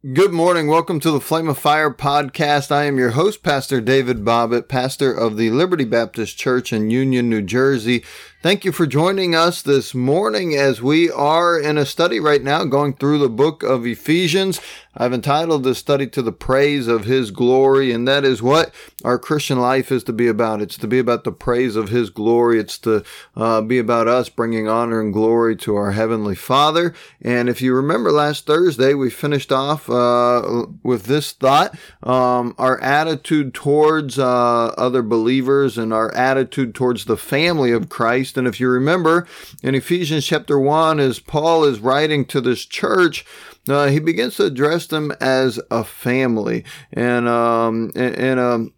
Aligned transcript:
Good 0.00 0.30
morning. 0.32 0.68
Welcome 0.68 1.00
to 1.00 1.10
the 1.10 1.20
Flame 1.20 1.48
of 1.48 1.58
Fire 1.58 1.90
podcast. 1.90 2.70
I 2.70 2.84
am 2.84 2.98
your 2.98 3.10
host, 3.10 3.42
Pastor 3.42 3.80
David 3.80 4.18
Bobbitt, 4.18 4.68
pastor 4.68 5.12
of 5.12 5.36
the 5.36 5.50
Liberty 5.50 5.84
Baptist 5.84 6.38
Church 6.38 6.72
in 6.72 6.88
Union, 6.88 7.28
New 7.28 7.42
Jersey. 7.42 8.04
Thank 8.40 8.64
you 8.64 8.70
for 8.70 8.86
joining 8.86 9.34
us 9.34 9.62
this 9.62 9.96
morning 9.96 10.54
as 10.54 10.80
we 10.80 11.10
are 11.10 11.58
in 11.58 11.76
a 11.76 11.84
study 11.84 12.20
right 12.20 12.40
now 12.40 12.62
going 12.66 12.94
through 12.94 13.18
the 13.18 13.28
book 13.28 13.64
of 13.64 13.84
Ephesians. 13.84 14.60
I've 15.00 15.12
entitled 15.12 15.62
this 15.62 15.78
study 15.78 16.08
to 16.08 16.22
the 16.22 16.32
praise 16.32 16.88
of 16.88 17.04
His 17.04 17.30
glory, 17.30 17.92
and 17.92 18.06
that 18.06 18.24
is 18.24 18.42
what 18.42 18.72
our 19.04 19.18
Christian 19.18 19.60
life 19.60 19.92
is 19.92 20.02
to 20.04 20.12
be 20.12 20.26
about. 20.26 20.60
It's 20.60 20.76
to 20.78 20.88
be 20.88 20.98
about 20.98 21.22
the 21.22 21.32
praise 21.32 21.76
of 21.76 21.88
His 21.88 22.10
glory. 22.10 22.58
It's 22.58 22.78
to 22.78 23.04
uh, 23.36 23.60
be 23.60 23.78
about 23.78 24.08
us 24.08 24.28
bringing 24.28 24.68
honor 24.68 25.00
and 25.00 25.12
glory 25.12 25.54
to 25.56 25.76
our 25.76 25.92
Heavenly 25.92 26.34
Father. 26.34 26.94
And 27.22 27.48
if 27.48 27.62
you 27.62 27.74
remember 27.74 28.10
last 28.10 28.46
Thursday, 28.46 28.92
we 28.92 29.08
finished 29.08 29.52
off 29.52 29.88
uh, 29.88 30.66
with 30.82 31.04
this 31.04 31.32
thought 31.32 31.78
um, 32.02 32.56
our 32.58 32.80
attitude 32.80 33.54
towards 33.54 34.18
uh, 34.18 34.66
other 34.76 35.02
believers 35.02 35.78
and 35.78 35.92
our 35.92 36.12
attitude 36.12 36.74
towards 36.74 37.04
the 37.04 37.16
family 37.16 37.70
of 37.70 37.88
Christ 37.88 38.27
And 38.36 38.46
if 38.46 38.60
you 38.60 38.68
remember 38.68 39.26
in 39.62 39.74
Ephesians 39.74 40.26
chapter 40.26 40.58
1, 40.58 41.00
as 41.00 41.18
Paul 41.18 41.64
is 41.64 41.80
writing 41.80 42.24
to 42.26 42.40
this 42.40 42.64
church, 42.64 43.24
uh, 43.68 43.88
he 43.88 43.98
begins 43.98 44.36
to 44.36 44.44
address 44.44 44.86
them 44.86 45.12
as 45.20 45.60
a 45.70 45.84
family. 45.84 46.64
And, 46.92 47.28
um, 47.28 47.92
and, 47.94 48.14
and 48.16 48.40
um, 48.40 48.72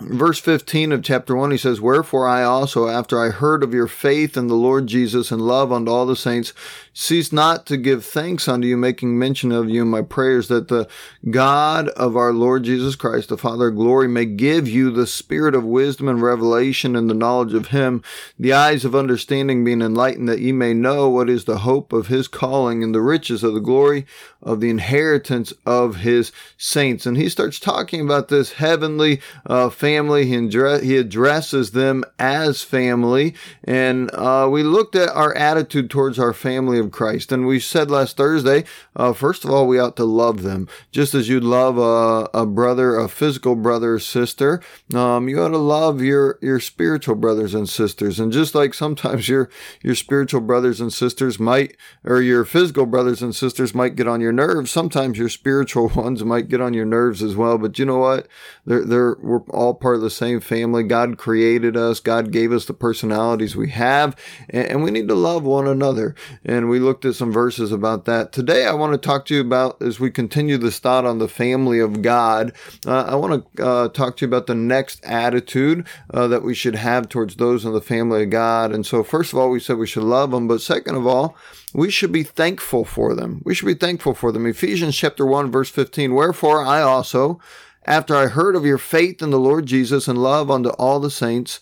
verse 0.00 0.38
15 0.38 0.92
of 0.92 1.02
chapter 1.02 1.34
1 1.34 1.50
he 1.50 1.58
says 1.58 1.80
wherefore 1.80 2.28
i 2.28 2.42
also 2.42 2.88
after 2.88 3.20
i 3.20 3.30
heard 3.30 3.64
of 3.64 3.74
your 3.74 3.88
faith 3.88 4.36
in 4.36 4.46
the 4.46 4.54
lord 4.54 4.86
jesus 4.86 5.32
and 5.32 5.42
love 5.42 5.72
unto 5.72 5.90
all 5.90 6.06
the 6.06 6.14
saints 6.14 6.52
cease 6.98 7.32
not 7.32 7.64
to 7.64 7.76
give 7.76 8.04
thanks 8.04 8.48
unto 8.48 8.66
you, 8.66 8.76
making 8.76 9.16
mention 9.16 9.52
of 9.52 9.70
you 9.70 9.82
in 9.82 9.88
my 9.88 10.02
prayers, 10.02 10.48
that 10.48 10.66
the 10.66 10.88
God 11.30 11.88
of 11.90 12.16
our 12.16 12.32
Lord 12.32 12.64
Jesus 12.64 12.96
Christ, 12.96 13.28
the 13.28 13.38
Father 13.38 13.68
of 13.68 13.76
glory, 13.76 14.08
may 14.08 14.24
give 14.24 14.66
you 14.66 14.90
the 14.90 15.06
spirit 15.06 15.54
of 15.54 15.64
wisdom 15.64 16.08
and 16.08 16.20
revelation 16.20 16.96
and 16.96 17.08
the 17.08 17.14
knowledge 17.14 17.54
of 17.54 17.68
him, 17.68 18.02
the 18.36 18.52
eyes 18.52 18.84
of 18.84 18.96
understanding 18.96 19.62
being 19.62 19.80
enlightened, 19.80 20.28
that 20.28 20.40
ye 20.40 20.50
may 20.50 20.74
know 20.74 21.08
what 21.08 21.30
is 21.30 21.44
the 21.44 21.58
hope 21.58 21.92
of 21.92 22.08
his 22.08 22.26
calling 22.26 22.82
and 22.82 22.92
the 22.92 23.00
riches 23.00 23.44
of 23.44 23.54
the 23.54 23.60
glory 23.60 24.04
of 24.42 24.60
the 24.60 24.70
inheritance 24.70 25.52
of 25.64 25.96
his 25.96 26.32
saints. 26.56 27.06
And 27.06 27.16
he 27.16 27.28
starts 27.28 27.60
talking 27.60 28.00
about 28.00 28.26
this 28.26 28.54
heavenly 28.54 29.20
uh, 29.46 29.70
family. 29.70 29.87
He, 29.88 30.34
address, 30.34 30.82
he 30.82 30.96
addresses 30.96 31.70
them 31.70 32.04
as 32.18 32.62
family. 32.62 33.34
And 33.64 34.10
uh, 34.14 34.48
we 34.50 34.62
looked 34.62 34.94
at 34.94 35.08
our 35.10 35.34
attitude 35.34 35.90
towards 35.90 36.18
our 36.18 36.32
family 36.32 36.78
of 36.78 36.90
Christ. 36.90 37.32
And 37.32 37.46
we 37.46 37.60
said 37.60 37.90
last 37.90 38.16
Thursday, 38.16 38.64
uh, 38.96 39.12
first 39.12 39.44
of 39.44 39.50
all, 39.50 39.66
we 39.66 39.78
ought 39.78 39.96
to 39.96 40.04
love 40.04 40.42
them. 40.42 40.68
Just 40.90 41.14
as 41.14 41.28
you'd 41.28 41.44
love 41.44 41.78
a, 41.78 42.28
a 42.38 42.46
brother, 42.46 42.96
a 42.96 43.08
physical 43.08 43.54
brother 43.54 43.94
or 43.94 43.98
sister, 43.98 44.60
um, 44.94 45.28
you 45.28 45.40
ought 45.40 45.48
to 45.48 45.58
love 45.58 46.02
your, 46.02 46.38
your 46.42 46.60
spiritual 46.60 47.14
brothers 47.14 47.54
and 47.54 47.68
sisters. 47.68 48.20
And 48.20 48.32
just 48.32 48.54
like 48.54 48.74
sometimes 48.74 49.28
your, 49.28 49.48
your 49.82 49.94
spiritual 49.94 50.40
brothers 50.40 50.80
and 50.80 50.92
sisters 50.92 51.38
might, 51.38 51.76
or 52.04 52.20
your 52.20 52.44
physical 52.44 52.86
brothers 52.86 53.22
and 53.22 53.34
sisters 53.34 53.74
might 53.74 53.96
get 53.96 54.08
on 54.08 54.20
your 54.20 54.32
nerves, 54.32 54.70
sometimes 54.70 55.18
your 55.18 55.28
spiritual 55.28 55.88
ones 55.94 56.24
might 56.24 56.48
get 56.48 56.60
on 56.60 56.74
your 56.74 56.86
nerves 56.86 57.22
as 57.22 57.36
well. 57.36 57.58
But 57.58 57.78
you 57.78 57.86
know 57.86 57.98
what? 57.98 58.28
They're, 58.66 58.84
they're, 58.84 59.16
we're 59.20 59.42
all 59.50 59.74
part 59.80 59.96
of 59.96 60.02
the 60.02 60.10
same 60.10 60.40
family. 60.40 60.84
God 60.84 61.18
created 61.18 61.76
us. 61.76 62.00
God 62.00 62.30
gave 62.30 62.52
us 62.52 62.64
the 62.64 62.74
personalities 62.74 63.54
we 63.54 63.70
have, 63.70 64.16
and, 64.48 64.78
we 64.78 64.92
need 64.92 65.08
to 65.08 65.14
love 65.14 65.42
one 65.42 65.66
another. 65.66 66.14
And 66.44 66.70
we 66.70 66.78
we 66.78 66.84
looked 66.84 67.04
at 67.04 67.16
some 67.16 67.32
verses 67.32 67.72
about 67.72 68.04
that. 68.04 68.30
Today, 68.30 68.64
I 68.64 68.72
want 68.72 68.92
to 68.92 68.98
talk 68.98 69.26
to 69.26 69.34
you 69.34 69.40
about, 69.40 69.82
as 69.82 69.98
we 69.98 70.12
continue 70.12 70.56
this 70.58 70.78
thought 70.78 71.04
on 71.04 71.18
the 71.18 71.26
family 71.26 71.80
of 71.80 72.02
God, 72.02 72.52
uh, 72.86 73.02
I 73.02 73.16
want 73.16 73.56
to 73.56 73.66
uh, 73.66 73.88
talk 73.88 74.16
to 74.16 74.24
you 74.24 74.28
about 74.28 74.46
the 74.46 74.54
next 74.54 75.04
attitude 75.04 75.84
uh, 76.14 76.28
that 76.28 76.44
we 76.44 76.54
should 76.54 76.76
have 76.76 77.08
towards 77.08 77.34
those 77.34 77.64
in 77.64 77.72
the 77.72 77.80
family 77.80 78.22
of 78.22 78.30
God. 78.30 78.72
And 78.72 78.86
so, 78.86 79.02
first 79.02 79.32
of 79.32 79.40
all, 79.40 79.50
we 79.50 79.58
said 79.58 79.76
we 79.76 79.88
should 79.88 80.04
love 80.04 80.30
them, 80.30 80.46
but 80.46 80.60
second 80.60 80.94
of 80.94 81.04
all, 81.04 81.36
we 81.74 81.90
should 81.90 82.12
be 82.12 82.22
thankful 82.22 82.84
for 82.84 83.12
them. 83.12 83.42
We 83.44 83.54
should 83.54 83.66
be 83.66 83.74
thankful 83.74 84.14
for 84.14 84.30
them. 84.30 84.46
Ephesians 84.46 84.96
chapter 84.96 85.26
1, 85.26 85.50
verse 85.50 85.70
15, 85.70 86.14
Wherefore 86.14 86.62
I 86.62 86.80
also, 86.80 87.40
after 87.84 88.14
I 88.14 88.26
heard 88.26 88.56
of 88.56 88.66
your 88.66 88.78
faith 88.78 89.22
in 89.22 89.30
the 89.30 89.38
Lord 89.38 89.66
Jesus 89.66 90.08
and 90.08 90.22
love 90.22 90.50
unto 90.50 90.70
all 90.70 91.00
the 91.00 91.10
saints, 91.10 91.60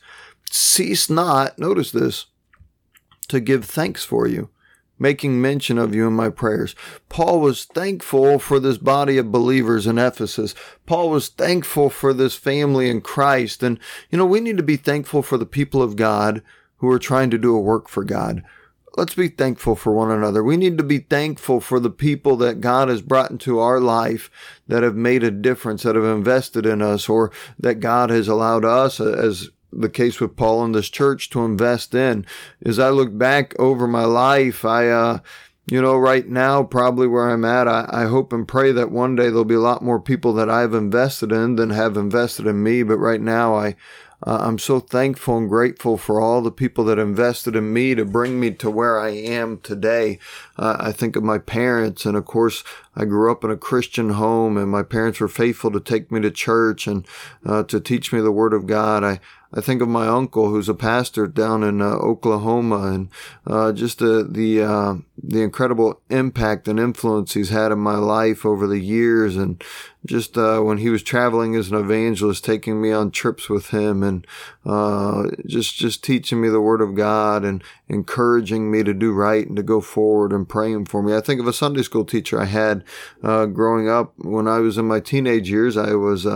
cease 0.51 1.09
not, 1.09 1.59
notice 1.59 1.91
this, 1.91 2.27
to 3.29 3.41
give 3.41 3.65
thanks 3.65 4.05
for 4.05 4.27
you 4.27 4.51
making 4.99 5.41
mention 5.41 5.79
of 5.79 5.95
you 5.95 6.07
in 6.07 6.13
my 6.13 6.29
prayers. 6.29 6.75
Paul 7.09 7.41
was 7.41 7.65
thankful 7.65 8.39
for 8.39 8.59
this 8.59 8.79
body 8.79 9.19
of 9.19 9.33
believers 9.33 9.87
in 9.87 9.99
Ephesus. 9.99 10.55
Paul 10.87 11.11
was 11.11 11.29
thankful 11.29 11.91
for 11.91 12.13
this 12.13 12.35
family 12.35 12.89
in 12.89 13.01
Christ. 13.01 13.63
And, 13.63 13.79
you 14.11 14.19
know, 14.19 14.27
we 14.27 14.41
need 14.41 14.57
to 14.57 14.63
be 14.63 14.77
thankful 14.77 15.23
for 15.23 15.39
the 15.39 15.47
people 15.47 15.83
of 15.83 15.97
God 15.97 16.43
who 16.79 16.91
are 16.91 16.99
trying 16.99 17.31
to 17.31 17.39
do 17.39 17.55
a 17.55 17.61
work 17.61 17.89
for 17.89 18.05
God. 18.05 18.43
Let's 18.97 19.15
be 19.15 19.29
thankful 19.29 19.77
for 19.77 19.93
one 19.93 20.11
another. 20.11 20.43
We 20.43 20.57
need 20.57 20.79
to 20.79 20.85
be 20.85 21.01
thankful 21.01 21.61
for 21.61 21.79
the 21.79 21.91
people 21.91 22.37
that 22.39 22.63
God 22.63 22.89
has 22.89 23.03
brought 23.03 23.31
into 23.31 23.59
our 23.59 23.79
life 23.79 24.31
that 24.69 24.83
have 24.83 24.97
made 24.97 25.23
a 25.23 25.31
difference, 25.31 25.83
that 25.83 25.97
have 25.97 26.05
invested 26.05 26.65
in 26.65 26.81
us, 26.81 27.07
or 27.07 27.31
that 27.61 27.81
God 27.81 28.09
has 28.09 28.27
allowed 28.27 28.65
us 28.65 28.99
as 28.99 29.51
the 29.71 29.91
case 29.91 30.19
with 30.19 30.37
Paul 30.37 30.65
and 30.65 30.75
this 30.75 30.89
church 30.89 31.29
to 31.31 31.45
invest 31.45 31.95
in. 31.95 32.25
As 32.65 32.79
I 32.79 32.89
look 32.89 33.17
back 33.17 33.59
over 33.59 33.87
my 33.87 34.05
life, 34.05 34.65
I, 34.65 34.89
uh, 34.89 35.19
you 35.71 35.83
know, 35.83 35.97
right 35.99 36.27
now, 36.27 36.63
probably 36.63 37.07
where 37.07 37.29
I'm 37.29 37.45
at, 37.45 37.69
I, 37.69 37.87
I 37.91 38.05
hope 38.05 38.33
and 38.33 38.49
pray 38.49 38.73
that 38.73 38.91
one 38.91 39.15
day 39.15 39.25
there'll 39.25 39.45
be 39.45 39.55
a 39.55 39.61
lot 39.61 39.83
more 39.83 40.01
people 40.01 40.33
that 40.35 40.49
I've 40.49 40.73
invested 40.73 41.33
in 41.33 41.57
than 41.57 41.71
have 41.71 41.99
invested 41.99 42.47
in 42.47 42.63
me. 42.63 42.83
But 42.83 42.99
right 42.99 43.21
now, 43.21 43.57
I, 43.57 43.77
uh, 44.25 44.39
I'm 44.41 44.59
so 44.59 44.81
thankful 44.81 45.37
and 45.37 45.49
grateful 45.49 45.99
for 45.99 46.21
all 46.21 46.41
the 46.41 46.51
people 46.51 46.85
that 46.85 46.99
invested 46.99 47.55
in 47.55 47.73
me 47.73 47.95
to 47.95 48.05
bring 48.05 48.41
me 48.41 48.51
to 48.53 48.71
where 48.71 48.99
I 48.99 49.11
am 49.11 49.59
today. 49.59 50.19
Uh, 50.57 50.77
I 50.81 50.93
think 50.93 51.17
of 51.17 51.23
my 51.23 51.39
parents, 51.39 52.07
and 52.07 52.17
of 52.17 52.25
course, 52.25 52.65
I 52.95 53.05
grew 53.05 53.31
up 53.31 53.45
in 53.45 53.51
a 53.51 53.57
Christian 53.57 54.11
home, 54.11 54.57
and 54.57 54.71
my 54.71 54.83
parents 54.83 55.21
were 55.21 55.29
faithful 55.29 55.71
to 55.73 55.81
take 55.81 56.11
me 56.11 56.21
to 56.21 56.31
church 56.31 56.87
and 56.87 57.07
uh, 57.45 57.65
to 57.65 57.79
teach 57.79 58.13
me 58.13 58.21
the 58.21 58.33
Word 58.33 58.55
of 58.55 58.67
God. 58.67 59.05
I 59.05 59.21
I 59.53 59.61
think 59.61 59.81
of 59.81 59.89
my 59.89 60.07
uncle 60.07 60.51
who's 60.51 60.69
a 60.69 60.75
pastor 60.75 61.27
down 61.27 61.63
in 61.63 61.81
uh, 61.81 61.87
Oklahoma 61.87 62.93
and 62.93 63.09
uh, 63.47 63.73
just 63.73 64.01
the 64.01 64.27
the 64.29 64.63
uh, 64.63 64.95
the 65.23 65.43
incredible 65.43 66.01
impact 66.11 66.69
and 66.69 66.81
influence 66.81 67.35
he's 67.35 67.51
had 67.51 67.73
in 67.73 67.79
my 67.79 67.97
life 67.97 68.45
over 68.45 68.67
the 68.67 68.81
years 68.81 69.37
and 69.37 69.63
just 70.07 70.39
uh, 70.39 70.61
when 70.61 70.79
he 70.79 70.89
was 70.89 71.03
traveling 71.03 71.55
as 71.55 71.71
an 71.71 71.77
evangelist 71.77 72.45
taking 72.45 72.81
me 72.81 72.93
on 72.93 73.11
trips 73.11 73.49
with 73.49 73.71
him 73.71 74.03
and 74.03 74.27
uh, 74.65 75.25
just 75.47 75.77
just 75.77 76.03
teaching 76.03 76.41
me 76.41 76.49
the 76.49 76.61
word 76.61 76.81
of 76.81 76.95
God 76.95 77.45
and 77.45 77.63
encouraging 77.89 78.71
me 78.71 78.83
to 78.83 78.95
do 78.95 79.13
right 79.13 79.47
and 79.47 79.57
to 79.57 79.63
go 79.63 79.81
forward 79.81 80.33
and 80.33 80.49
praying 80.49 80.87
for 80.87 81.03
me. 81.03 81.15
I 81.15 81.21
think 81.21 81.41
of 81.41 81.47
a 81.47 81.53
Sunday 81.53 81.83
school 81.83 82.05
teacher 82.05 82.41
I 82.41 82.47
had 82.47 82.85
uh, 83.23 83.47
growing 83.47 83.89
up 83.89 84.15
when 84.19 84.49
I 84.49 84.59
was 84.59 84.79
in 84.79 84.87
my 84.87 85.01
teenage 85.01 85.51
years. 85.51 85.77
I 85.77 85.95
was 85.95 86.27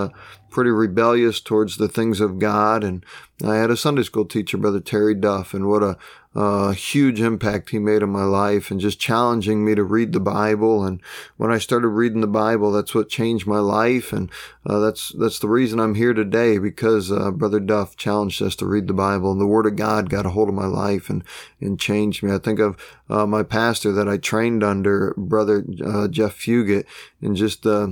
pretty 0.51 0.71
rebellious 0.71 1.41
towards 1.41 1.77
the 1.77 1.89
things 1.89 2.21
of 2.21 2.39
God. 2.39 2.85
And 2.85 3.05
I 3.43 3.57
had 3.57 3.71
a 3.71 3.77
Sunday 3.77 4.03
school 4.03 4.25
teacher, 4.25 4.57
Brother 4.57 4.81
Terry 4.81 5.15
Duff, 5.15 5.55
and 5.55 5.67
what 5.69 5.83
a 5.83 5.97
uh, 6.35 6.71
huge 6.73 7.21
impact 7.21 7.71
he 7.71 7.79
made 7.79 8.03
on 8.03 8.11
my 8.11 8.23
life 8.23 8.71
and 8.71 8.79
just 8.79 9.01
challenging 9.01 9.65
me 9.65 9.75
to 9.75 9.83
read 9.83 10.13
the 10.13 10.21
Bible. 10.21 10.85
And 10.85 11.01
when 11.37 11.51
I 11.51 11.59
started 11.59 11.89
reading 11.89 12.21
the 12.21 12.29
Bible, 12.29 12.71
that's 12.71 12.95
what 12.95 13.09
changed 13.09 13.47
my 13.47 13.59
life. 13.59 14.13
And 14.13 14.31
uh, 14.65 14.79
that's 14.79 15.13
that's 15.19 15.39
the 15.39 15.49
reason 15.49 15.81
I'm 15.81 15.97
here 15.97 16.13
today 16.13 16.59
because 16.59 17.11
uh, 17.11 17.31
Brother 17.31 17.61
Duff 17.61 17.97
challenged 17.97 18.43
us 18.43 18.55
to 18.57 18.67
read 18.67 18.87
the 18.87 18.95
Bible, 18.95 19.33
and 19.33 19.41
the 19.41 19.47
Word 19.47 19.67
of 19.67 19.77
God 19.77 20.11
got 20.11 20.27
a 20.27 20.31
hold 20.31 20.49
of 20.49 20.55
my 20.55 20.67
life 20.67 21.11
and 21.11 21.25
and 21.61 21.81
changed 21.81 22.23
me. 22.23 22.33
I 22.33 22.39
think 22.39 22.61
of 22.61 22.77
uh, 23.09 23.27
my 23.27 23.43
pastor 23.43 23.91
that 23.93 24.09
I 24.09 24.17
trained 24.17 24.63
under, 24.63 25.15
Brother 25.17 25.65
uh, 25.85 26.09
Jeff 26.09 26.39
Fugate, 26.39 26.87
and 27.21 27.35
just 27.35 27.67
uh, 27.67 27.89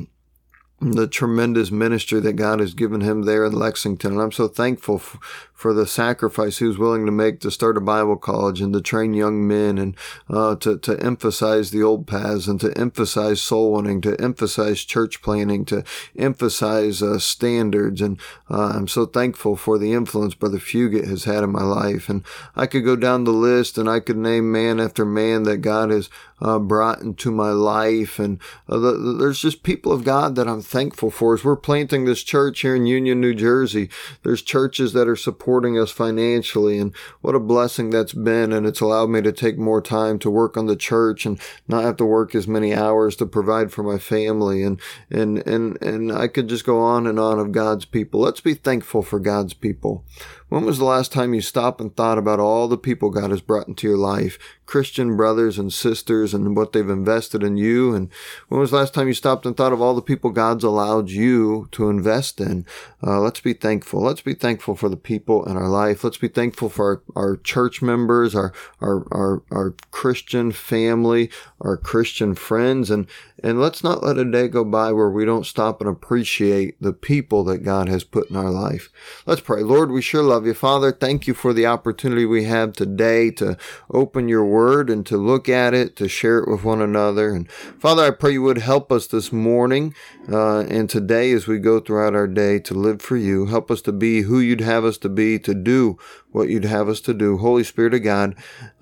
the 0.81 1.09
tremendous 1.09 1.71
ministry 1.73 2.21
that 2.21 2.35
God 2.35 2.61
has 2.61 2.73
given 2.73 3.01
him 3.01 3.23
there 3.23 3.45
in 3.45 3.53
Lexington. 3.53 4.13
And 4.13 4.21
I'm 4.21 4.33
so 4.33 4.47
thankful 4.47 4.97
f- 4.97 5.49
for 5.53 5.75
the 5.75 5.89
sacrifice 5.89 6.59
he 6.59 6.67
was 6.67 6.79
willing 6.79 7.05
to 7.05 7.11
make 7.11 7.41
to 7.41 7.51
start 7.51 7.77
a 7.77 7.81
Bible 7.81 8.17
college 8.17 8.61
and 8.61 8.73
to 8.73 8.81
train 8.81 9.13
young 9.13 9.45
men 9.45 9.77
and 9.77 9.97
uh, 10.31 10.55
to, 10.55 10.79
to 10.79 10.97
emphasize 11.03 11.73
the 11.73 11.83
old 11.83 12.07
paths 12.07 12.47
and 12.47 12.61
to 12.61 12.79
emphasize 12.79 13.43
soul 13.43 13.73
winning, 13.73 14.01
to 14.03 14.15
emphasize 14.21 14.85
church 14.85 15.21
planning, 15.21 15.65
to 15.65 15.83
emphasize 16.17 17.03
uh, 17.03 17.19
standards. 17.19 18.01
And 18.01 18.21
uh, 18.49 18.73
I'm 18.77 18.87
so 18.87 19.05
thankful 19.05 19.57
for 19.57 19.79
the 19.79 19.93
influence 19.93 20.37
Brother 20.37 20.59
Fugate 20.59 21.09
has 21.09 21.25
had 21.25 21.43
in 21.43 21.51
my 21.51 21.65
life. 21.65 22.09
And 22.09 22.23
I 22.55 22.67
could 22.67 22.85
go 22.85 22.95
down 22.95 23.25
the 23.25 23.33
list 23.33 23.79
and 23.79 23.91
I 23.91 23.99
could 23.99 24.17
name 24.17 24.53
man 24.53 24.79
after 24.79 25.05
man 25.05 25.43
that 25.43 25.57
God 25.57 25.91
has 25.91 26.09
uh, 26.41 26.61
brought 26.61 27.01
into 27.01 27.33
my 27.33 27.51
life. 27.51 28.21
And 28.21 28.41
uh, 28.69 28.79
the, 28.79 28.93
there's 29.19 29.41
just 29.41 29.65
people 29.65 29.91
of 29.91 30.05
God 30.05 30.37
that 30.37 30.47
I'm 30.47 30.63
thankful 30.69 31.11
for 31.11 31.35
is 31.35 31.45
we're 31.45 31.57
planting 31.57 32.05
this 32.05 32.23
church 32.23 32.61
here 32.61 32.77
in 32.77 32.85
Union, 32.85 33.21
New 33.21 33.35
Jersey. 33.35 33.89
There's 34.23 34.43
churches 34.43 34.93
that 34.93 35.09
are 35.09 35.17
supporting 35.17 35.79
us 35.79 35.91
financially 35.91 36.79
and 36.79 36.95
what 37.23 37.35
a 37.35 37.41
blessing 37.41 37.89
that's 37.89 38.13
been. 38.13 38.53
And 38.53 38.67
it's 38.67 38.81
allowed 38.81 39.09
me 39.09 39.23
to 39.23 39.33
take 39.33 39.57
more 39.57 39.81
time 39.81 40.19
to 40.19 40.31
work 40.31 40.57
on 40.59 40.67
the 40.67 40.77
church 40.77 41.25
and 41.25 41.41
not 41.67 41.85
have 41.85 41.97
to 41.97 42.05
work 42.05 42.35
as 42.35 42.47
many 42.47 42.75
hours 42.75 43.17
to 43.17 43.27
provide 43.27 43.73
for 43.73 43.83
my 43.83 43.99
family. 43.99 44.63
And, 44.63 44.79
and, 45.11 45.39
and, 45.47 45.81
and 45.83 46.13
I 46.13 46.29
could 46.29 46.49
just 46.49 46.67
go 46.67 46.81
on 46.81 47.07
and 47.07 47.19
on 47.19 47.39
of 47.39 47.53
God's 47.53 47.87
people. 47.87 48.21
Let's 48.21 48.43
be 48.43 48.55
thankful 48.55 49.03
for 49.03 49.19
God's 49.19 49.55
people. 49.55 50.05
When 50.49 50.65
was 50.65 50.79
the 50.79 50.85
last 50.85 51.13
time 51.13 51.35
you 51.35 51.41
stopped 51.43 51.81
and 51.81 51.95
thought 51.95 52.17
about 52.17 52.41
all 52.41 52.69
the 52.69 52.79
people 52.79 53.11
God 53.11 53.31
has 53.31 53.43
brought 53.43 53.69
into 53.69 53.87
your 53.87 53.99
life? 53.99 54.39
Christian 54.69 55.17
brothers 55.17 55.59
and 55.59 55.73
sisters 55.73 56.35
and 56.35 56.55
what 56.55 56.75
they've 56.75 56.89
invested 56.89 57.43
in 57.43 57.57
you. 57.57 57.95
And 57.95 58.11
when 58.49 58.61
was 58.61 58.71
the 58.71 58.77
last 58.77 58.93
time 58.93 59.09
you 59.09 59.15
stopped 59.15 59.47
and 59.47 59.57
thought 59.57 59.73
of 59.73 59.81
all 59.81 59.95
the 59.95 60.03
people 60.03 60.31
God's 60.31 60.63
allowed 60.63 61.09
you 61.09 61.69
to 61.73 61.89
invest 61.89 62.39
in? 62.39 62.67
Uh, 63.03 63.19
let's 63.21 63.41
be 63.41 63.55
thankful. 63.55 64.03
Let's 64.03 64.21
be 64.21 64.35
thankful 64.35 64.77
for 64.77 64.91
the 64.91 64.97
people 64.97 65.45
in 65.47 65.57
our 65.57 65.69
life. 65.69 66.05
Let's 66.05 66.19
be 66.19 66.29
thankful 66.29 66.69
for 66.69 67.03
our, 67.17 67.25
our 67.25 67.37
church 67.39 67.81
members, 67.81 68.35
our, 68.35 68.53
our, 68.81 69.07
our, 69.11 69.43
our 69.51 69.75
Christian 69.91 70.53
family, 70.53 71.31
our 71.63 71.79
Christian 71.79 72.35
friends. 72.35 72.91
And, 72.91 73.07
and 73.43 73.59
let's 73.59 73.83
not 73.83 74.03
let 74.03 74.19
a 74.19 74.31
day 74.31 74.49
go 74.49 74.65
by 74.65 74.93
where 74.93 75.11
we 75.11 75.25
don't 75.25 75.47
stop 75.47 75.81
and 75.81 75.89
appreciate 75.89 76.77
the 76.79 76.93
people 76.93 77.43
that 77.45 77.65
God 77.65 77.89
has 77.89 78.05
put 78.05 78.29
in 78.29 78.37
our 78.37 78.51
life. 78.51 78.91
Let's 79.25 79.41
pray. 79.41 79.63
Lord, 79.63 79.91
we 79.91 80.03
sure 80.03 80.23
love 80.39 80.47
you. 80.47 80.55
Father, 80.55 80.93
thank 80.93 81.27
you 81.27 81.35
for 81.35 81.53
the 81.53 81.67
opportunity 81.67 82.25
we 82.25 82.45
have 82.45 82.73
today 82.73 83.29
to 83.29 83.57
open 83.91 84.29
your 84.29 84.45
word 84.45 84.89
and 84.89 85.05
to 85.05 85.17
look 85.17 85.49
at 85.49 85.75
it, 85.75 85.97
to 85.97 86.07
share 86.07 86.39
it 86.39 86.49
with 86.49 86.63
one 86.63 86.81
another. 86.81 87.31
And 87.31 87.51
Father, 87.51 88.05
I 88.05 88.13
pray 88.13 88.35
you 88.35 88.43
would 88.43 88.59
help 88.59 88.93
us 88.93 89.09
this 89.09 89.33
morning 89.33 89.97
uh, 90.31 90.61
and 90.61 90.89
today 90.89 91.33
as 91.33 91.49
we 91.49 91.59
go 91.59 91.81
throughout 91.81 92.15
our 92.15 92.29
day 92.29 92.61
to 92.61 92.75
live 92.75 93.03
for 93.03 93.17
you. 93.17 93.47
Help 93.47 93.69
us 93.69 93.83
to 93.83 93.91
be 93.91 94.21
who 94.21 94.39
you'd 94.39 94.61
have 94.61 94.85
us 94.85 94.97
to 94.99 95.09
be, 95.09 95.41
to 95.41 95.55
do 95.55 95.99
what 96.31 96.49
you'd 96.49 96.65
have 96.65 96.89
us 96.89 97.01
to 97.01 97.13
do. 97.13 97.39
Holy 97.39 97.65
Spirit 97.65 97.95
of 97.95 98.05
God, 98.05 98.37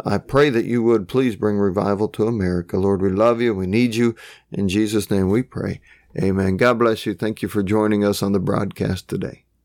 I 0.05 0.19
pray 0.19 0.51
that 0.51 0.67
you 0.67 0.83
would 0.83 1.09
please 1.09 1.37
bring 1.37 1.57
revival 1.57 2.09
to 2.09 2.27
America. 2.27 2.77
Lord, 2.77 3.01
we 3.01 3.09
love 3.09 3.41
you. 3.41 3.55
We 3.55 3.67
need 3.67 3.95
you. 3.95 4.15
In 4.53 4.69
Jesus' 4.69 5.11
name 5.11 5.31
we 5.31 5.43
pray. 5.43 5.81
Amen. 6.23 6.59
God 6.59 6.79
bless 6.79 7.07
you. 7.07 7.15
Thank 7.15 7.41
you 7.41 7.49
for 7.49 7.63
joining 7.63 8.05
us 8.05 8.23
on 8.23 8.33
the 8.33 8.41
broadcast 8.41 9.09
today. 9.09 9.46